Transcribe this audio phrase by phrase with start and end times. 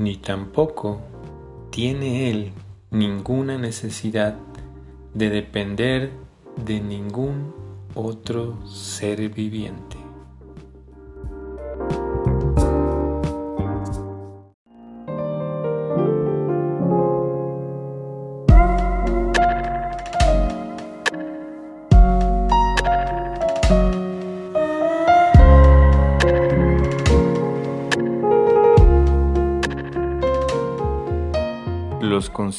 [0.00, 0.98] ni tampoco
[1.68, 2.52] tiene él
[2.90, 4.34] ninguna necesidad
[5.12, 6.10] de depender
[6.64, 7.52] de ningún
[7.94, 9.89] otro ser viviente.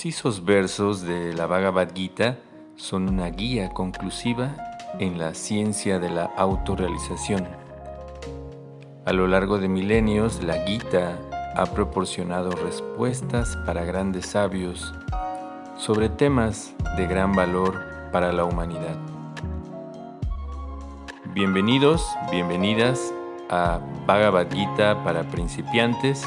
[0.01, 2.39] Concisos versos de la Bhagavad Gita
[2.75, 4.55] son una guía conclusiva
[4.97, 7.47] en la ciencia de la autorrealización.
[9.05, 11.19] A lo largo de milenios, la Gita
[11.55, 14.91] ha proporcionado respuestas para grandes sabios
[15.77, 17.79] sobre temas de gran valor
[18.11, 18.97] para la humanidad.
[21.35, 23.13] Bienvenidos, bienvenidas
[23.51, 26.25] a Bhagavad Gita para principiantes.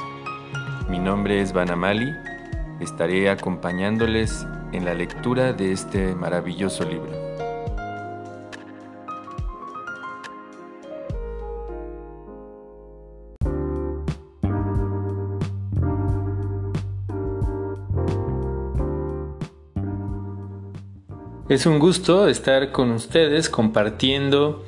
[0.89, 2.34] Mi nombre es Vanamali
[2.81, 7.25] estaré acompañándoles en la lectura de este maravilloso libro.
[21.47, 24.65] Es un gusto estar con ustedes compartiendo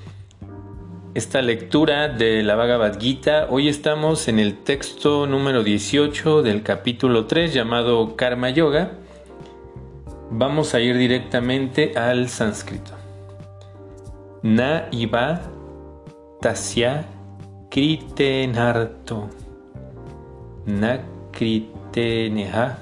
[1.17, 3.47] esta lectura de la Bhagavad Gita.
[3.48, 8.91] Hoy estamos en el texto número 18 del capítulo 3 llamado Karma Yoga.
[10.31, 12.92] Vamos a ir directamente al sánscrito.
[14.42, 15.41] Na iva
[16.42, 17.06] tasya
[17.70, 19.31] kritenarto.
[20.67, 21.00] Na
[21.33, 22.77] kriteneha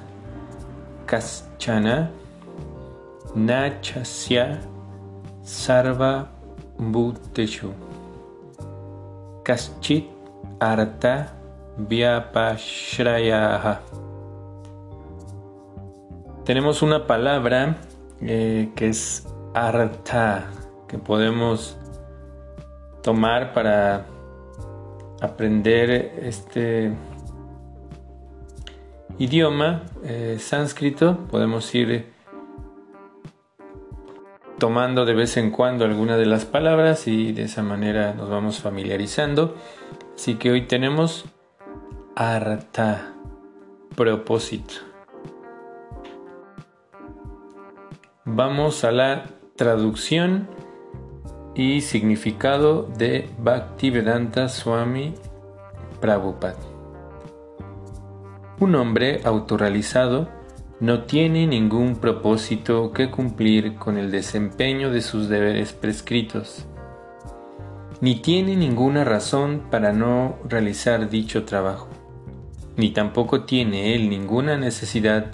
[1.06, 2.10] kaschana.
[3.36, 4.60] Na chasya
[5.44, 6.32] sarva
[6.78, 7.83] bhuteshu.
[9.44, 10.06] Kaschit
[10.58, 11.34] Arta
[11.76, 13.82] Vyapashrayaha.
[16.44, 17.77] Tenemos una palabra
[18.22, 20.50] eh, que es Arta,
[20.88, 21.77] que podemos
[23.02, 24.06] tomar para
[25.20, 25.90] aprender
[26.22, 26.92] este
[29.18, 31.18] idioma eh, sánscrito.
[31.30, 32.14] Podemos ir
[34.64, 38.61] tomando de vez en cuando alguna de las palabras y de esa manera nos vamos
[38.61, 39.57] familiarizando.
[40.14, 41.27] Así que hoy tenemos
[42.17, 43.13] arta,
[43.95, 44.77] propósito.
[48.25, 50.48] Vamos a la traducción
[51.55, 55.13] y significado de Bhaktivedanta Swami
[56.01, 56.57] Prabhupada.
[58.61, 60.27] Un hombre autorrealizado
[60.80, 66.67] no tiene ningún propósito que cumplir con el desempeño de sus deberes prescritos,
[68.01, 71.89] ni tiene ninguna razón para no realizar dicho trabajo,
[72.77, 75.33] ni tampoco tiene él ninguna necesidad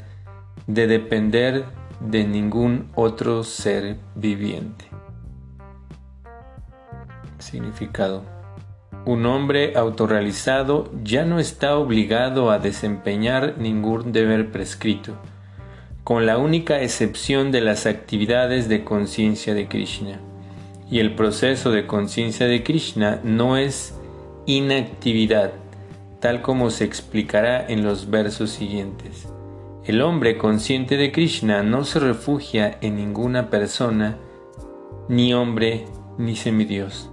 [0.67, 1.65] de depender
[2.00, 4.87] de ningún otro ser viviente.
[7.39, 8.40] Significado.
[9.06, 15.15] Un hombre autorrealizado ya no está obligado a desempeñar ningún deber prescrito,
[16.05, 20.21] con la única excepción de las actividades de conciencia de Krishna.
[20.91, 23.94] Y el proceso de conciencia de Krishna no es
[24.44, 25.53] inactividad,
[26.21, 29.28] tal como se explicará en los versos siguientes.
[29.87, 34.19] El hombre consciente de Krishna no se refugia en ninguna persona,
[35.09, 35.87] ni hombre,
[36.19, 37.09] ni semidios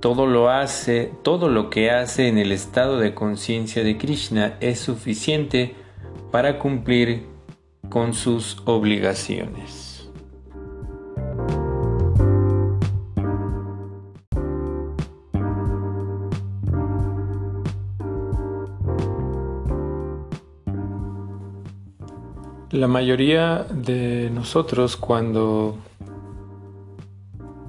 [0.00, 4.78] todo lo hace, todo lo que hace en el estado de conciencia de Krishna es
[4.80, 5.74] suficiente
[6.30, 7.26] para cumplir
[7.88, 10.08] con sus obligaciones.
[22.70, 25.76] La mayoría de nosotros cuando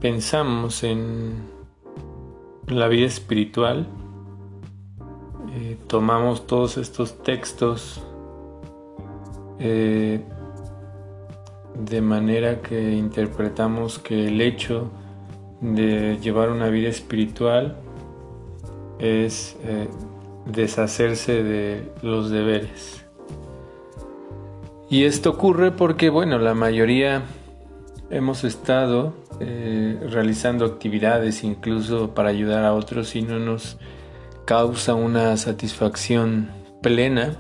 [0.02, 1.59] pensamos en
[2.70, 3.88] la vida espiritual,
[5.54, 8.02] eh, tomamos todos estos textos
[9.60, 10.22] eh,
[11.76, 14.92] de manera que interpretamos que el hecho
[15.62, 17.78] de llevar una vida espiritual
[19.00, 19.88] es eh,
[20.46, 23.06] deshacerse de los deberes.
[24.90, 27.24] Y esto ocurre porque, bueno, la mayoría
[28.10, 33.78] hemos estado eh, realizando actividades incluso para ayudar a otros y no nos
[34.46, 36.50] causa una satisfacción
[36.82, 37.38] plena.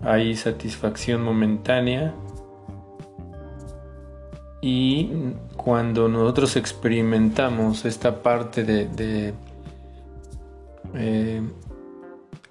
[0.00, 2.14] Hay satisfacción momentánea
[4.60, 5.10] y
[5.56, 9.34] cuando nosotros experimentamos esta parte de,
[10.94, 11.42] eh,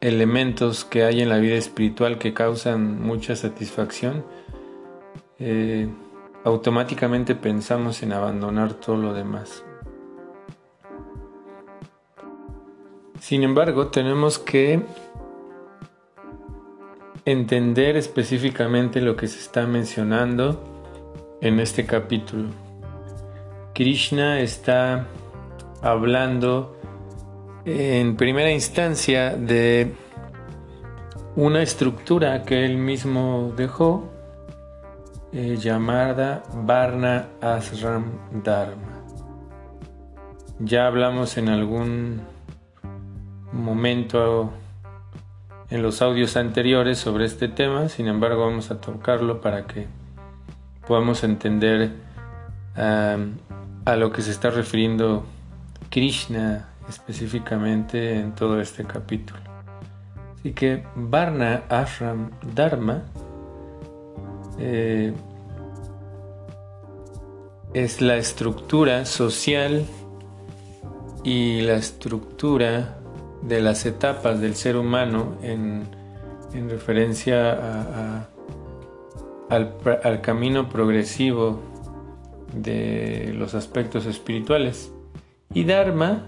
[0.02, 4.26] elementos que hay en la vida espiritual que causan mucha satisfacción,
[5.40, 5.90] eh,
[6.44, 9.64] automáticamente pensamos en abandonar todo lo demás.
[13.20, 14.84] Sin embargo, tenemos que
[17.26, 20.60] entender específicamente lo que se está mencionando
[21.42, 22.50] en este capítulo.
[23.74, 25.08] Krishna está
[25.82, 26.76] hablando
[27.66, 29.94] en primera instancia de
[31.36, 34.10] una estructura que él mismo dejó
[35.34, 38.12] eh, llamada Varna Asram
[38.44, 39.04] Dharma.
[40.60, 42.22] Ya hablamos en algún
[43.52, 44.52] momento
[45.70, 49.88] en los audios anteriores sobre este tema, sin embargo vamos a tocarlo para que
[50.86, 51.92] podamos entender
[52.76, 55.26] a lo que se está refiriendo
[55.90, 59.40] Krishna específicamente en todo este capítulo.
[60.36, 63.04] Así que Varna Ashram Dharma
[64.60, 65.14] eh,
[67.74, 69.86] es la estructura social
[71.24, 72.98] y la estructura
[73.42, 76.00] de las etapas del ser humano en,
[76.70, 78.28] referencia
[79.50, 81.62] al camino progresivo
[82.54, 84.92] de los aspectos espirituales.
[85.54, 86.28] Y Dharma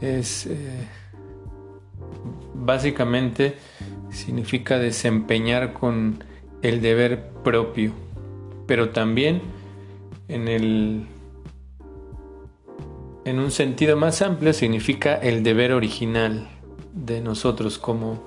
[0.00, 0.86] es eh,
[2.54, 3.56] básicamente
[4.10, 6.24] significa desempeñar con
[6.62, 7.92] el deber propio,
[8.66, 9.42] pero también
[10.28, 11.06] en el
[13.24, 16.48] en un sentido más amplio significa el deber original
[16.94, 18.24] de nosotros como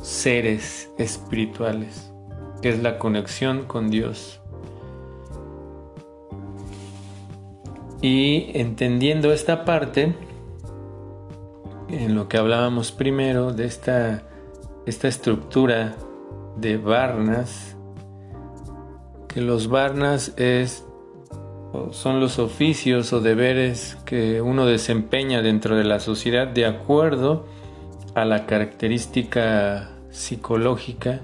[0.00, 2.12] seres espirituales,
[2.62, 4.40] que es la conexión con Dios.
[8.02, 10.14] Y entendiendo esta parte,
[11.88, 14.22] en lo que hablábamos primero de esta,
[14.86, 15.96] esta estructura
[16.56, 17.76] de Varnas,
[19.28, 20.86] que los Varnas es,
[21.90, 27.46] son los oficios o deberes que uno desempeña dentro de la sociedad de acuerdo
[28.14, 31.20] a la característica psicológica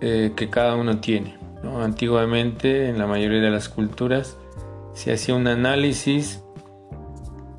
[0.00, 1.36] eh, que cada uno tiene.
[1.64, 4.36] Antiguamente, en la mayoría de las culturas,
[4.94, 6.42] se hacía un análisis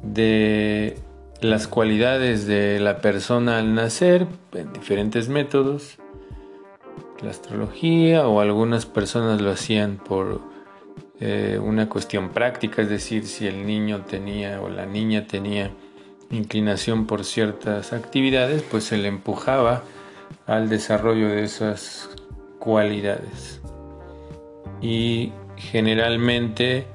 [0.01, 0.97] de
[1.41, 5.97] las cualidades de la persona al nacer en diferentes métodos,
[7.23, 10.41] la astrología o algunas personas lo hacían por
[11.19, 15.71] eh, una cuestión práctica, es decir, si el niño tenía o la niña tenía
[16.29, 19.83] inclinación por ciertas actividades, pues se le empujaba
[20.45, 22.09] al desarrollo de esas
[22.59, 23.61] cualidades.
[24.81, 26.87] Y generalmente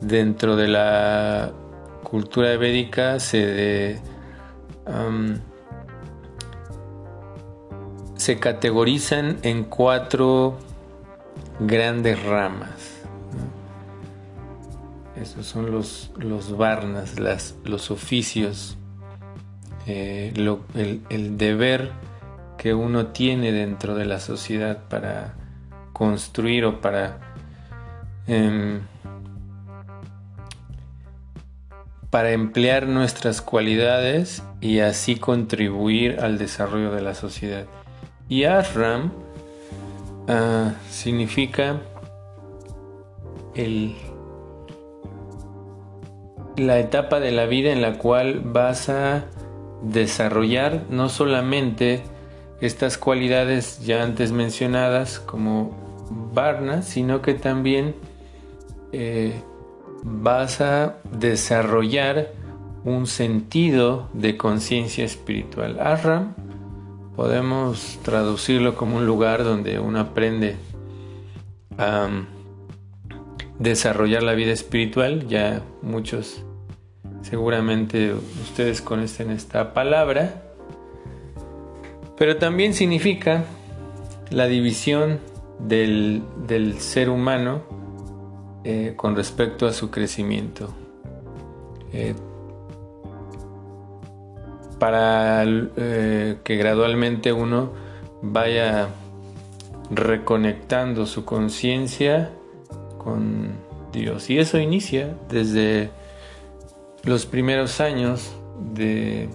[0.00, 1.52] dentro de la
[2.02, 4.00] cultura védica se,
[8.22, 10.56] se categorizan en cuatro
[11.58, 13.00] grandes ramas.
[15.20, 18.78] Esos son los, los varnas, las, los oficios,
[19.88, 20.32] eh,
[21.10, 21.90] el, deber
[22.58, 25.34] que uno tiene dentro de la sociedad para
[25.92, 27.18] construir o para
[28.28, 28.82] em,
[32.08, 37.66] para emplear nuestras cualidades y así contribuir al desarrollo de la sociedad.
[38.32, 39.10] Y ashram
[40.26, 41.82] ah, significa
[43.54, 43.94] el,
[46.56, 49.26] la etapa de la vida en la cual vas a
[49.82, 52.04] desarrollar no solamente
[52.62, 55.76] estas cualidades ya antes mencionadas como
[56.32, 57.94] Varna, sino que también
[58.92, 59.34] eh,
[60.04, 62.30] vas a desarrollar
[62.84, 65.78] un sentido de conciencia espiritual.
[65.80, 66.32] Ashram
[67.16, 70.56] podemos traducirlo como un lugar donde uno aprende
[71.78, 72.08] a
[73.58, 75.26] desarrollar la vida espiritual.
[75.28, 76.44] Ya muchos
[77.22, 80.42] seguramente ustedes conocen esta palabra.
[82.16, 83.44] Pero también significa
[84.30, 85.20] la división
[85.58, 87.62] del, del ser humano
[88.64, 90.72] eh, con respecto a su crecimiento.
[91.92, 92.14] Eh,
[94.82, 97.70] para eh, que gradualmente uno
[98.20, 98.88] vaya
[99.92, 102.32] reconectando su conciencia
[102.98, 103.52] con
[103.92, 104.28] Dios.
[104.28, 105.90] Y eso inicia desde
[107.04, 108.32] los primeros años
[108.74, 109.28] de,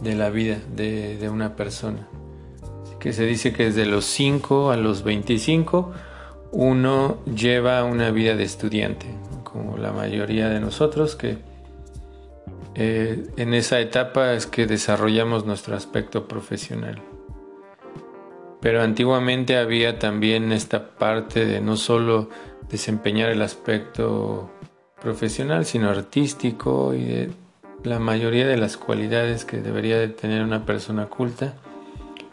[0.00, 2.08] de la vida de, de, una persona.
[2.84, 5.92] Así que se dice que desde los 5 a los 25
[6.52, 9.04] uno lleva una vida de estudiante,
[9.44, 11.36] como la mayoría de nosotros que
[12.74, 17.02] eh, en esa etapa es que desarrollamos nuestro aspecto profesional.
[18.60, 22.28] Pero antiguamente había también esta parte de no solo
[22.68, 24.50] desempeñar el aspecto
[25.00, 27.30] profesional, sino artístico y de
[27.84, 31.54] la mayoría de las cualidades que debería de tener una persona culta,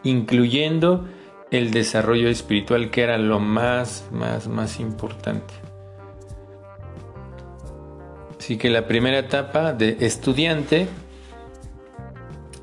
[0.02, 1.06] incluyendo
[1.50, 5.65] el desarrollo espiritual que era lo más, más, más importante.
[8.46, 10.86] Así que la primera etapa de estudiante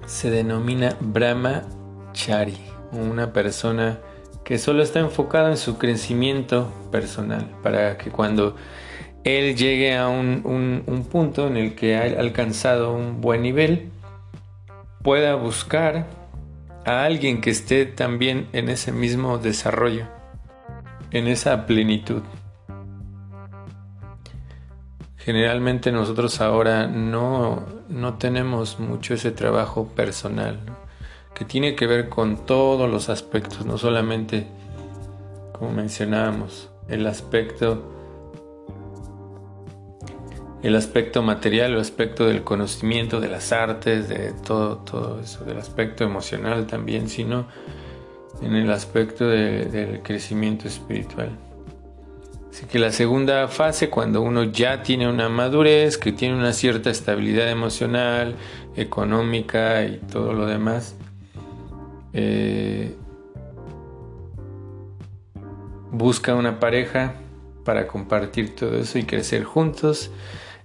[0.06, 2.56] se denomina Brahmachari,
[2.94, 4.00] una persona
[4.46, 8.56] que solo está enfocada en su crecimiento personal, para que cuando
[9.26, 13.90] él llegue a un, un punto en el que ha alcanzado un buen nivel,
[15.02, 16.08] pueda buscar
[16.86, 20.08] a alguien que esté también en ese mismo desarrollo,
[21.12, 22.24] en esa plenitud.
[25.24, 27.66] Generalmente nosotros ahora no,
[28.20, 30.60] tenemos mucho ese trabajo personal,
[31.34, 34.48] que tiene que ver con todos los aspectos, no solamente,
[35.54, 37.90] como mencionábamos, el aspecto
[40.62, 45.58] el aspecto material, el aspecto del conocimiento, de las artes, de todo, todo eso, del
[45.58, 47.48] aspecto emocional también, sino
[48.42, 51.38] en el aspecto del crecimiento espiritual.
[52.54, 56.92] Así que la segunda fase, cuando uno ya tiene una madurez, que tiene una cierta
[56.92, 58.36] estabilidad emocional,
[58.76, 60.96] económica y todo lo demás,
[62.14, 62.96] eh,
[65.92, 67.16] busca una pareja
[67.66, 70.12] para compartir todo eso y crecer juntos.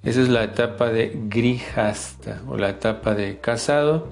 [0.03, 4.09] Esa es la etapa de grihasta o la etapa de casado.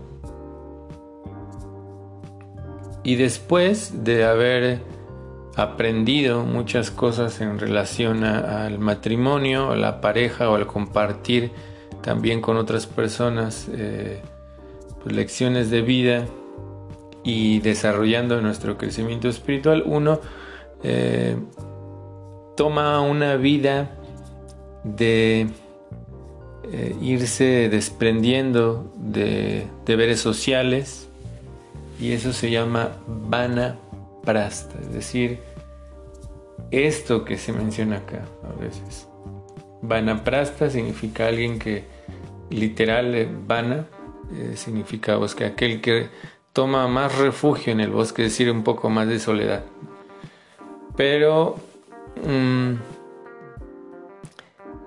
[3.05, 4.96] Y después de haber
[5.57, 11.51] aprendido muchas cosas en relación al matrimonio, a la pareja o al compartir
[12.03, 14.21] también con otras personas eh,
[15.03, 16.27] pues, lecciones de vida
[17.25, 20.21] y desarrollando nuestro crecimiento espiritual, uno
[20.83, 21.37] eh,
[22.55, 23.97] toma una vida
[24.85, 25.49] de
[26.71, 31.09] eh, irse desprendiendo de deberes sociales
[31.99, 33.77] y eso se llama vana
[34.27, 35.41] prasta, es decir,
[36.71, 39.09] esto que se menciona acá a veces.
[39.81, 41.85] Vanaprasta significa alguien que
[42.51, 43.87] literal vana
[44.35, 46.09] eh, significa bosque, aquel que
[46.53, 49.65] toma más refugio en el bosque, es decir, un poco más de soledad.
[50.97, 51.57] Pero
[52.27, 52.73] mm,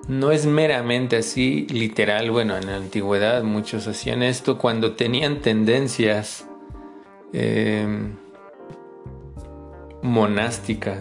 [0.09, 6.45] no es meramente así literal, bueno, en la antigüedad muchos hacían esto cuando tenían tendencias
[7.31, 7.87] eh,
[10.01, 10.99] monásticas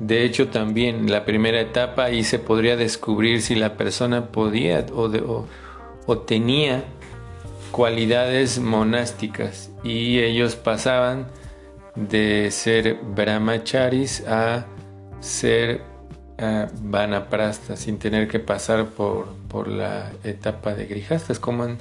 [0.00, 6.18] de hecho, también la primera etapa ahí se podría descubrir si la persona podía o,
[6.20, 6.84] tenía
[7.70, 9.70] cualidades monásticas.
[9.84, 11.26] Y ellos pasaban
[11.94, 14.64] de ser brahmacharis a
[15.20, 15.82] ser
[16.80, 21.76] vanaprasta sin tener que pasar por, por la etapa de grijastas como en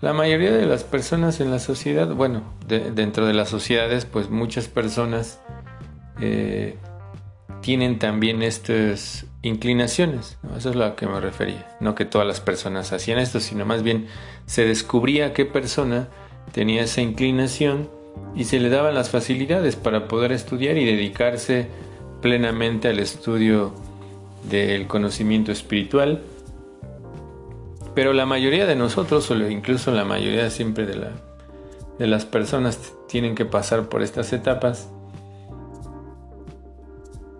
[0.00, 4.68] la mayoría de las personas en la sociedad bueno dentro de las sociedades pues muchas
[4.68, 5.40] personas
[6.20, 6.76] eh,
[7.60, 10.38] tienen también estas inclinaciones.
[10.56, 11.76] Eso es lo que me refería.
[11.80, 14.06] No que todas las personas hacían esto, sino más bien
[14.46, 16.08] se descubría qué persona
[16.52, 17.90] tenía esa inclinación
[18.34, 21.68] y se le daban las facilidades para poder estudiar y dedicarse
[22.20, 23.74] plenamente al estudio
[24.48, 26.22] del conocimiento espiritual.
[27.94, 31.12] Pero la mayoría de nosotros, o incluso la mayoría siempre de, la,
[31.98, 34.90] de las personas, tienen que pasar por estas etapas.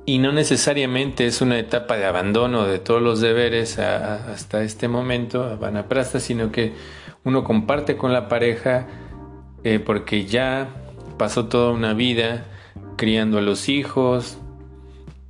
[0.06, 5.44] Y no necesariamente es una etapa de abandono de todos los deberes hasta este momento,
[5.44, 6.72] a Vanaprasta, sino que
[7.22, 8.88] uno comparte con la pareja
[9.62, 10.68] eh, porque ya
[11.18, 12.46] pasó toda una vida
[12.96, 14.38] criando a los hijos,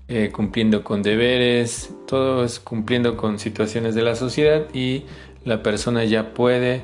[0.09, 5.05] eh, cumpliendo con deberes, todo es cumpliendo con situaciones de la sociedad y
[5.45, 6.83] la persona ya puede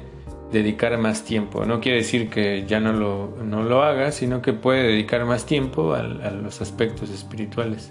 [0.52, 1.66] dedicar más tiempo.
[1.66, 5.44] No quiere decir que ya no lo, no lo haga, sino que puede dedicar más
[5.44, 7.90] tiempo a, los aspectos espirituales.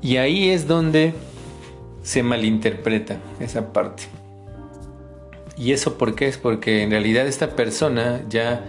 [0.00, 1.14] Y ahí es donde
[2.04, 4.04] se malinterpreta esa parte.
[5.58, 6.28] ¿Y eso por qué?
[6.28, 8.64] Es porque en realidad esta persona ya,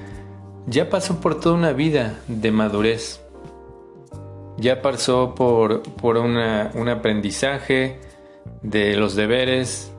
[0.66, 3.22] ya pasó por toda una vida de madurez.
[4.58, 8.00] Ya pasó por, por un aprendizaje
[8.62, 9.92] de los deberes,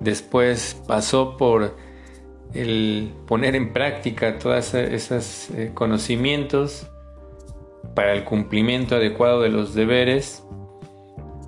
[0.00, 1.76] Después pasó por
[2.54, 6.86] el poner en práctica todos esos eh, conocimientos
[7.94, 10.44] para el cumplimiento adecuado de los deberes.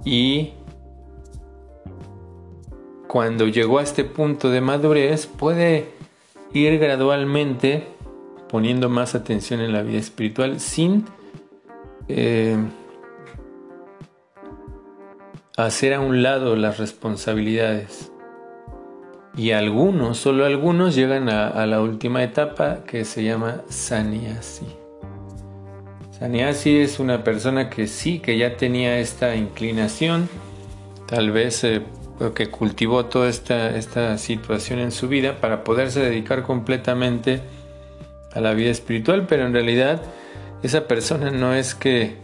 [0.04, 0.54] Y
[3.06, 5.86] cuando llegó a este punto de madurez puede
[6.52, 7.86] ir gradualmente
[8.48, 11.04] poniendo más atención en la vida espiritual sin
[12.16, 12.56] eh,
[15.56, 18.10] hacer a un lado las responsabilidades.
[19.36, 24.66] Y algunos, solo algunos, llegan a, la última etapa que se llama Sanyasi.
[26.18, 30.28] Sanyasi es una persona que sí, que ya tenía esta inclinación,
[31.06, 31.82] tal vez eh,
[32.34, 37.40] que cultivó toda esta, esta situación en su vida para poderse dedicar completamente
[38.32, 40.02] a la vida espiritual, pero en realidad
[40.62, 42.16] esa persona no es que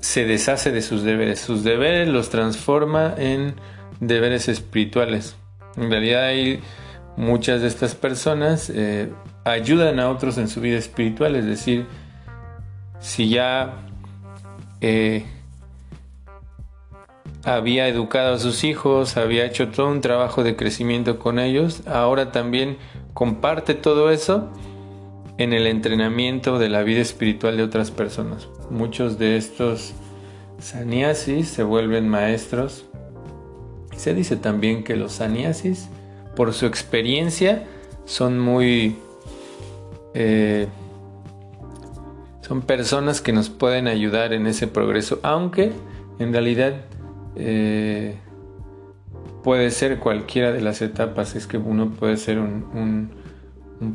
[0.00, 3.54] se deshace de sus deberes, sus deberes los transforma en
[4.00, 5.36] deberes espirituales.
[5.76, 6.60] En realidad hay
[7.16, 9.10] muchas de estas personas eh,
[9.44, 11.86] ayudan a otros en su vida espiritual, es decir,
[13.00, 13.74] si ya
[14.80, 15.24] eh,
[17.44, 22.30] había educado a sus hijos, había hecho todo un trabajo de crecimiento con ellos, ahora
[22.30, 22.78] también
[23.14, 24.48] comparte todo eso
[25.38, 28.48] en el entrenamiento de la vida espiritual de otras personas.
[28.70, 29.94] Muchos de estos
[30.58, 32.86] sannyasis se vuelven maestros.
[33.96, 35.88] Se dice también que los sannyasis,
[36.36, 37.64] por su experiencia,
[38.04, 38.96] son muy...
[40.14, 40.66] Eh,
[42.40, 45.70] son personas que nos pueden ayudar en ese progreso, aunque
[46.18, 46.72] en realidad
[47.36, 48.16] eh,
[49.44, 51.36] puede ser cualquiera de las etapas.
[51.36, 53.17] Es que uno puede ser un un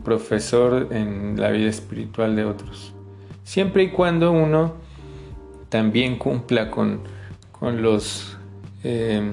[0.03, 2.93] profesor en la vida espiritual de otros.
[3.43, 4.75] Siempre y cuando uno
[5.69, 7.01] también cumpla con,
[7.61, 8.37] los
[8.83, 9.31] eh,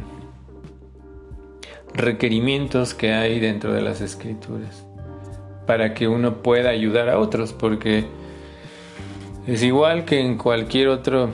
[1.95, 4.87] requerimientos que hay dentro de las escrituras
[5.67, 8.07] para que uno pueda ayudar a otros porque
[9.47, 11.31] es igual que en cualquier otro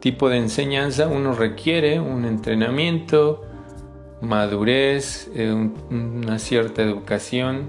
[0.00, 3.44] tipo de enseñanza uno requiere un entrenamiento
[4.20, 5.52] madurez eh,
[5.90, 7.68] una cierta educación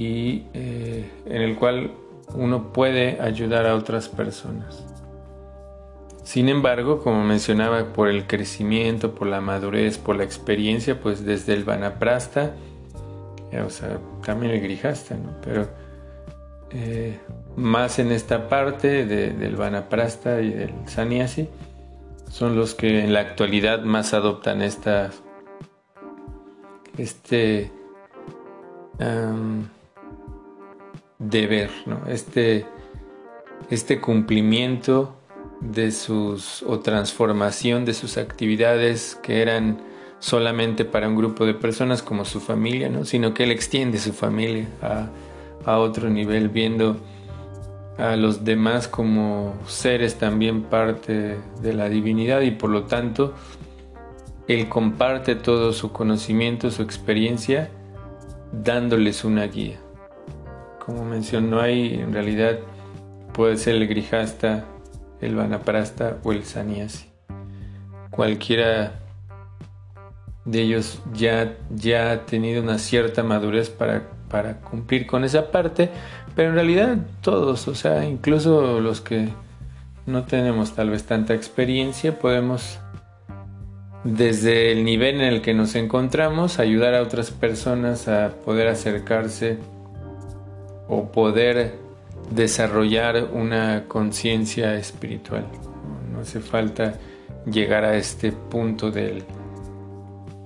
[0.00, 1.92] y eh, en el cual
[2.34, 4.82] uno puede ayudar a otras personas.
[6.22, 11.52] Sin embargo, como mencionaba, por el crecimiento, por la madurez, por la experiencia, pues desde
[11.52, 12.54] el Vanaprasta,
[13.62, 15.34] o sea, también el Grijasta, ¿no?
[15.42, 15.68] Pero
[16.70, 17.18] eh,
[17.56, 21.46] más en esta parte del Vanaprasta y del Sannyasi,
[22.30, 25.10] son los que en la actualidad más adoptan esta,
[26.96, 27.70] este,
[31.20, 32.00] deber, ¿no?
[32.08, 32.66] este,
[33.70, 35.14] este cumplimiento
[35.60, 39.82] de sus o transformación de sus actividades que eran
[40.18, 43.04] solamente para un grupo de personas como su familia, ¿no?
[43.04, 45.10] sino que él extiende su familia a,
[45.64, 46.96] a otro nivel, viendo
[47.98, 53.34] a los demás como seres también parte de la divinidad y por lo tanto
[54.48, 57.70] él comparte todo su conocimiento, su experiencia,
[58.52, 59.78] dándoles una guía
[60.90, 62.58] como mencionó hay en realidad
[63.32, 64.64] puede ser el grijasta,
[65.20, 67.06] el vanaprasta o el sanyasi.
[68.10, 68.94] Cualquiera
[70.44, 75.90] de ellos ya, ya ha tenido una cierta madurez para, para cumplir con esa parte,
[76.34, 79.28] pero en realidad todos, o sea, incluso los que
[80.06, 82.80] no tenemos tal vez tanta experiencia, podemos
[84.02, 89.58] desde el nivel en el que nos encontramos ayudar a otras personas a poder acercarse
[90.90, 91.76] o poder
[92.30, 95.46] desarrollar una conciencia espiritual.
[96.12, 96.94] No hace falta
[97.50, 98.92] llegar a este punto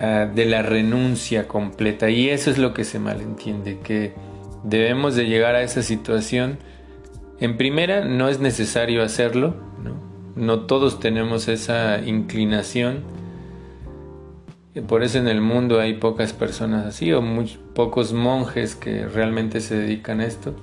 [0.00, 2.10] ah, de la renuncia completa.
[2.10, 4.12] Y eso es lo que se malentiende, que
[4.62, 6.58] debemos de llegar a esa situación.
[7.40, 9.96] En primera, no es necesario hacerlo, no,
[10.36, 13.02] no todos tenemos esa inclinación
[14.82, 17.22] por eso en el mundo hay pocas personas así o
[17.74, 20.54] pocos monjes que realmente se dedican a esto.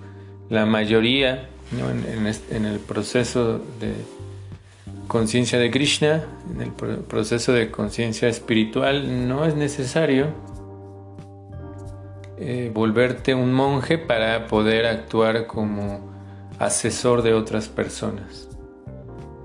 [0.50, 3.93] La mayoría en, el proceso de
[5.08, 10.28] conciencia de Krishna, en el proceso de conciencia espiritual, no es necesario
[12.38, 16.12] eh, volverte un monje para poder actuar como
[16.60, 18.51] asesor de otras personas.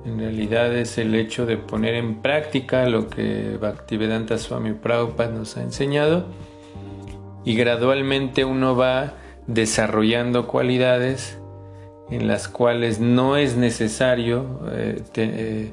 [0.07, 5.57] En realidad es el hecho de poner en práctica lo que Bhaktivedanta Swami Prabhupada nos
[5.57, 6.27] ha enseñado
[7.45, 9.15] y gradualmente uno va
[9.49, 11.39] desarrollando cualidades
[12.09, 15.73] en las cuales no es necesario eh, eh,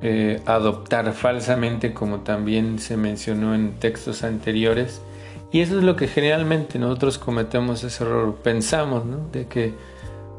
[0.00, 5.02] eh, adoptar falsamente como también se mencionó en textos anteriores.
[5.50, 8.36] Y eso es lo que generalmente nosotros cometemos ese error.
[8.44, 9.74] Pensamos de que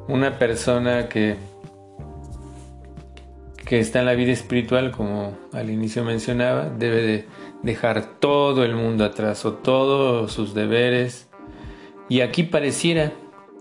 [0.08, 1.36] una persona que
[3.74, 7.26] que está en la vida espiritual, como al inicio mencionaba, debe de
[7.64, 11.28] dejar todo el mundo atrás o todos sus deberes.
[12.08, 13.14] Y aquí pareciera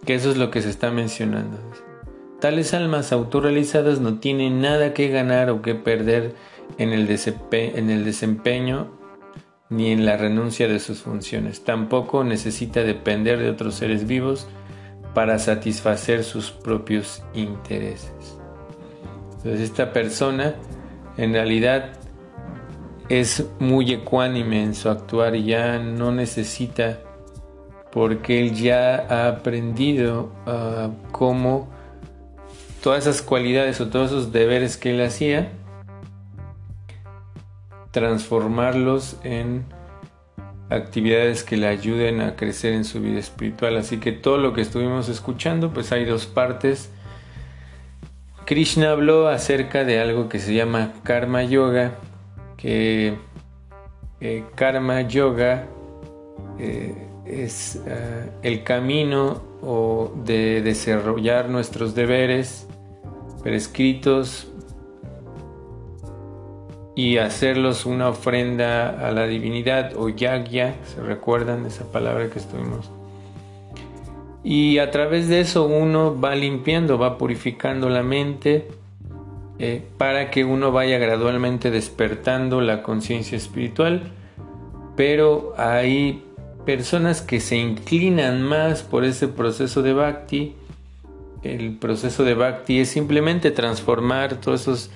[0.05, 1.57] que eso es lo que se está mencionando.
[2.42, 6.35] Tales almas autorrealizadas no tienen nada que ganar o que perder
[6.77, 7.09] en el,
[7.48, 8.90] en el desempeño
[9.70, 11.64] ni en la renuncia de sus funciones.
[11.64, 14.46] Tampoco necesita depender de otros seres vivos
[15.14, 18.32] para satisfacer sus propios intereses.
[19.42, 20.55] Entonces esta persona
[21.16, 21.94] en realidad
[23.09, 27.00] es muy ecuánime en su actuar y ya no necesita
[27.90, 31.68] porque él ya ha aprendido ah, cómo
[32.83, 35.52] todas esas cualidades o todos esos deberes que él hacía
[37.90, 39.66] transformarlos en
[40.70, 43.76] actividades que le ayuden a crecer en su vida espiritual.
[43.76, 46.90] Así que todo lo que estuvimos escuchando, pues hay dos partes
[48.53, 51.95] Krishna habló acerca de algo que se llama karma yoga,
[52.59, 53.15] que
[54.21, 55.69] eh, karma yoga
[56.59, 59.41] eh, es eh, el camino
[60.27, 62.69] de desarrollar nuestros deberes
[63.43, 64.49] prescritos
[66.95, 72.91] y hacerlos una ofrenda a la divinidad o yagya, se recuerdan esa palabra que estuvimos
[74.44, 78.68] y a través de eso uno va limpiando, va purificando la mente
[79.59, 84.12] eh, para que uno vaya gradualmente despertando la conciencia espiritual.
[84.96, 86.24] Pero hay
[86.66, 90.57] personas que se inclinan más por ese proceso de bhakti.
[91.42, 94.90] El proceso de bhakti es simplemente transformar todos esos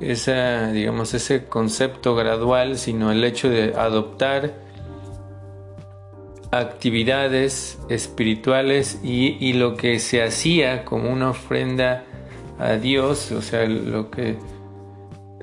[0.00, 4.63] esa, digamos, ese concepto gradual, sino el hecho de adoptar
[6.58, 12.04] actividades espirituales y, lo que se hacía como una ofrenda
[12.58, 14.36] a Dios, o sea, lo que,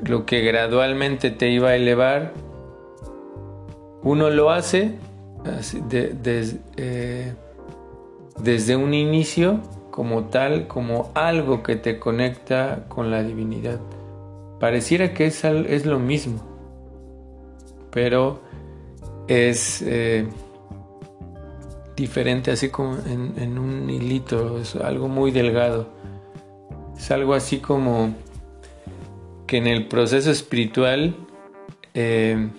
[0.04, 2.34] lo que gradualmente te iba a elevar,
[4.04, 4.96] uno lo hace
[6.78, 7.34] eh,
[8.40, 9.60] desde un inicio
[9.92, 13.80] como tal, como algo que te conecta con la divinidad.
[14.60, 16.40] Pareciera que es, es lo mismo,
[17.92, 18.42] pero
[19.28, 19.82] es...
[19.82, 20.28] Eh,
[22.02, 25.88] diferente, así como en, un hilito, es algo muy delgado.
[26.98, 28.16] Es algo así como
[29.48, 31.16] que en el proceso espiritual,
[31.94, 32.50] eh,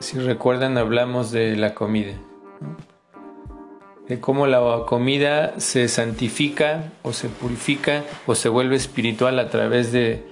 [0.00, 2.14] si recuerdan, hablamos de la comida,
[4.08, 9.92] de cómo la comida se santifica o se purifica o se vuelve espiritual a través
[9.92, 10.24] de,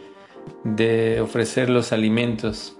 [0.65, 2.77] de ofrecer los alimentos.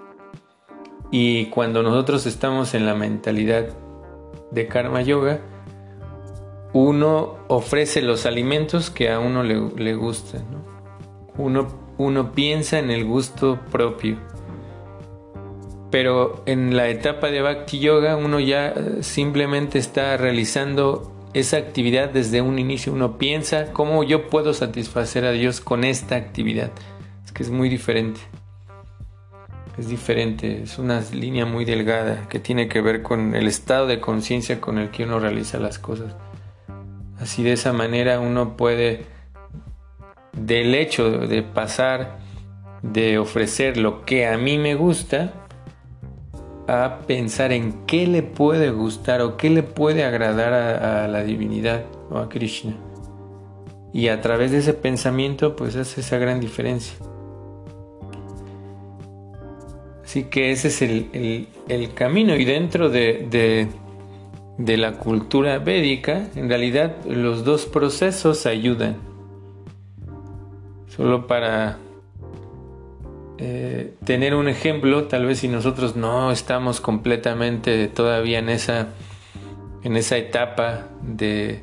[1.13, 3.69] Y cuando nosotros estamos en la mentalidad
[4.51, 5.41] de Karma Yoga,
[6.73, 10.45] uno ofrece los alimentos que a uno le, gustan.
[11.39, 11.69] Uno,
[11.99, 14.19] uno piensa en el gusto propio.
[15.91, 22.11] Pero en la etapa de Bhakti Yoga uno ya eh, simplemente está realizando esa actividad
[22.11, 22.93] desde un inicio.
[22.93, 26.73] Uno piensa cómo yo puedo satisfacer a Dios con esta actividad.
[27.25, 28.21] Es que es muy diferente
[29.79, 34.01] es diferente, es una línea muy delgada que tiene que ver con el estado de
[34.01, 36.15] conciencia con el que uno realiza las cosas.
[37.21, 39.05] Así de esa manera uno puede,
[40.33, 42.19] del hecho de pasar
[42.83, 45.33] de ofrecer lo que a mí me gusta,
[46.69, 51.85] a pensar en qué le puede gustar o qué le puede agradar a, la divinidad
[52.11, 52.75] o a Krishna.
[53.93, 56.97] Y a través de ese pensamiento pues hace esa gran diferencia.
[60.17, 63.69] Así que ese es el, camino y dentro de,
[64.57, 68.97] la cultura védica, en realidad los dos procesos ayudan.
[70.89, 71.77] Solo para
[73.37, 78.89] eh, tener un ejemplo, tal vez si nosotros no estamos completamente todavía en esa,
[79.83, 81.61] en esa etapa de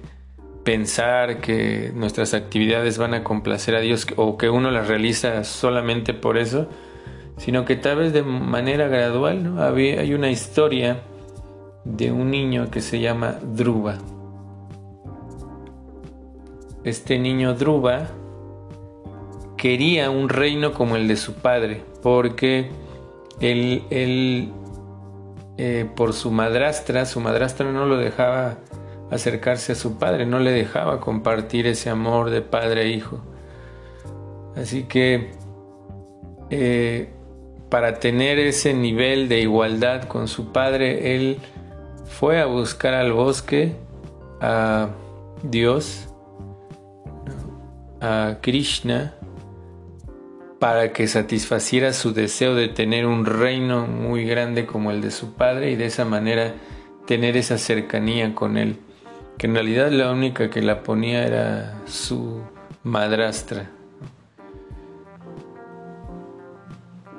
[0.63, 6.13] pensar que nuestras actividades van a complacer a Dios o que uno las realiza solamente
[6.13, 6.69] por eso,
[7.37, 9.63] sino que tal vez de manera gradual, ¿no?
[9.63, 11.01] hay una historia
[11.83, 13.97] de un niño que se llama Druba.
[16.83, 18.07] Este niño Druba
[19.57, 22.69] quería un reino como el de su padre, porque
[23.39, 24.51] él, él
[25.57, 28.57] eh, por su madrastra, su madrastra no lo dejaba
[29.11, 33.19] acercarse a su padre, no le dejaba compartir ese amor de padre e hijo.
[34.55, 35.31] Así que
[36.49, 37.09] eh,
[37.73, 41.39] para tener ese nivel de igualdad con su padre, él
[42.05, 43.73] fue a buscar al bosque
[44.41, 44.89] a
[45.41, 46.07] Dios,
[47.99, 49.15] a Krishna,
[50.59, 55.33] para que satisfaciera su deseo de tener un reino muy grande como el de su
[55.33, 56.53] padre y de esa manera
[57.07, 58.77] tener esa cercanía con él,
[59.39, 62.39] que en realidad la única que la ponía era su
[62.83, 63.71] madrastra.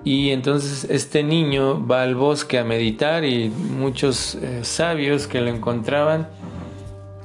[0.05, 5.49] Y entonces este niño va al bosque a meditar y muchos eh, sabios que lo
[5.49, 6.29] encontraban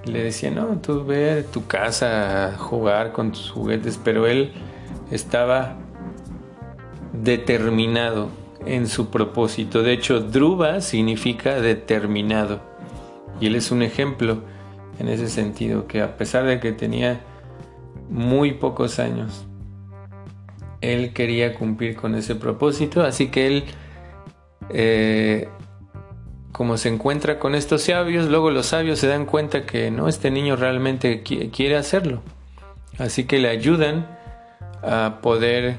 [0.05, 4.53] le decían, no, tú ve tu casa a jugar con tus juguetes, pero él
[5.11, 5.77] estaba
[7.13, 8.29] determinado
[8.65, 9.83] en su propósito.
[9.83, 12.61] De hecho, Druva significa determinado.
[13.39, 14.39] Y él es un ejemplo
[14.99, 17.21] en ese sentido, que a pesar de que tenía
[18.09, 19.45] muy pocos años,
[20.81, 23.63] él quería cumplir con ese propósito, así que él,
[24.69, 25.47] eh,
[26.51, 30.31] como se encuentra con estos sabios, luego los sabios se dan cuenta que no, este
[30.31, 32.21] niño realmente quiere hacerlo,
[32.97, 34.17] así que le ayudan
[34.81, 35.77] a poder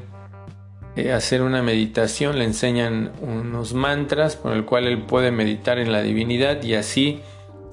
[0.96, 5.92] eh, hacer una meditación, le enseñan unos mantras por el cual él puede meditar en
[5.92, 7.20] la divinidad y así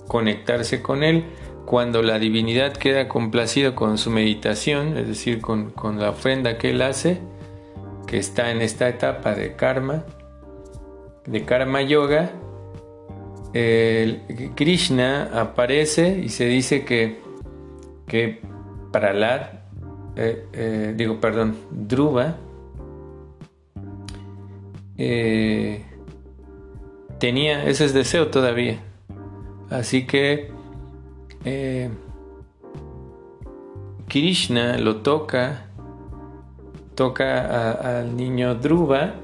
[0.07, 1.25] conectarse con él
[1.67, 6.81] cuando la divinidad queda complacido con su meditación, es decir, con, la ofrenda que él
[6.81, 7.19] hace,
[8.07, 10.05] que está en esta etapa de karma,
[11.25, 12.31] de karma yoga,
[14.55, 17.19] Krishna aparece y se dice que,
[18.07, 18.39] que
[20.15, 22.37] eh, eh, digo, perdón, Dhruva,
[24.97, 25.83] eh,
[27.19, 28.79] tenía ese deseo todavía.
[29.69, 30.56] Así que
[31.45, 31.89] eh,
[34.07, 35.67] Krishna lo toca,
[36.95, 39.15] toca al niño Dhruva.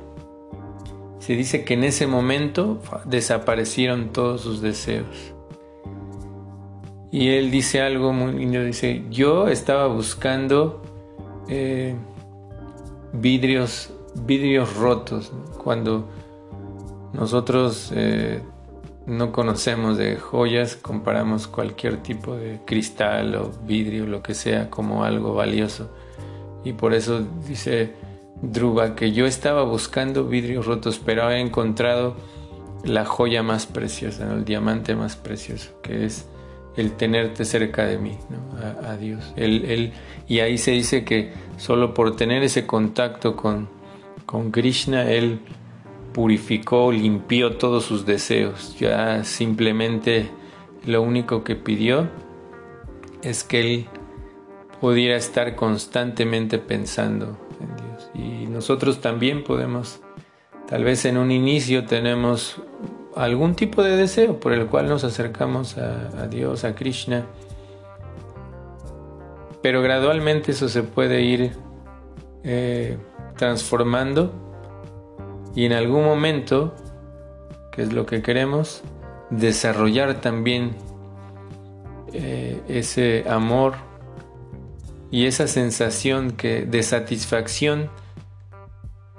[1.20, 5.34] Se dice que en ese momento desaparecieron todos sus deseos.
[7.12, 10.82] Y él dice algo muy lindo, dice, yo estaba buscando
[11.48, 11.96] eh,
[13.14, 13.94] vidrios,
[14.26, 15.32] vidrios rotos.
[15.64, 16.10] Cuando
[17.14, 18.42] nosotros eh,
[19.06, 25.04] no conocemos de joyas, comparamos cualquier tipo de cristal o vidrio, lo que sea, como
[25.04, 25.90] algo valioso.
[26.64, 27.94] Y por eso dice
[28.42, 32.16] Druba que yo estaba buscando vidrios rotos, pero he encontrado
[32.84, 36.28] la joya más preciosa, el diamante más precioso, que es
[36.76, 38.18] el tenerte cerca de mí,
[38.86, 39.34] a, Dios.
[40.28, 43.70] y ahí se dice que solo por tener ese contacto con,
[44.26, 45.40] con Krishna, él
[46.14, 48.78] purificó, limpió todos sus deseos.
[48.80, 50.30] Ya simplemente
[50.86, 52.08] lo único que pidió
[53.22, 53.86] es que él
[54.80, 58.12] pudiera estar constantemente pensando en Dios.
[58.14, 60.02] Y nosotros también podemos,
[60.68, 62.62] tal vez en un inicio tenemos
[63.16, 67.26] algún tipo de deseo por el cual nos acercamos a, Dios, a Krishna,
[69.62, 71.52] pero gradualmente eso se puede ir
[72.44, 72.98] eh,
[73.38, 74.43] transformando
[75.56, 76.76] y en algún momento,
[77.72, 78.84] que es lo que queremos,
[79.30, 80.76] desarrollar también
[82.14, 83.74] eh, ese amor
[85.12, 87.90] y esa sensación que, de satisfacción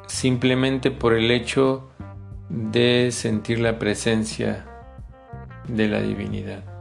[0.07, 1.89] simplemente por el hecho
[2.49, 4.67] de sentir la presencia
[5.69, 6.74] de la divinidad.